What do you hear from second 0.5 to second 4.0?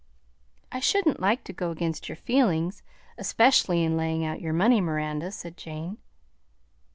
"I shouldn't like to go against your feelings, especially in